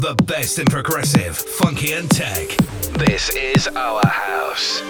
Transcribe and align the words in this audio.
The 0.00 0.14
best 0.24 0.58
in 0.58 0.66
progressive, 0.66 1.36
funky, 1.36 1.92
and 1.92 2.10
tech. 2.10 2.48
This 2.98 3.30
is 3.30 3.68
our 3.68 4.02
house. 4.04 4.82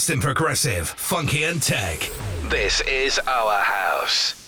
Best 0.00 0.08
in 0.08 0.18
progressive, 0.18 0.88
funky, 0.88 1.44
and 1.44 1.60
tech. 1.60 2.08
This 2.48 2.80
is 2.88 3.18
our 3.26 3.58
house. 3.58 4.39